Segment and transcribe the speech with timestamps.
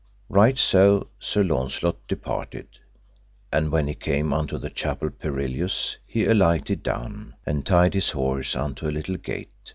[0.29, 2.67] Right so Sir Launcelot departed,
[3.53, 8.55] and when he came unto the Chapel Perilous he alighted down, and tied his horse
[8.55, 9.51] unto a little gate.